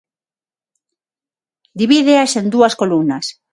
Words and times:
Divídeas 1.79 2.31
en 2.41 2.45
dúas 2.53 2.73
columnas. 2.81 3.25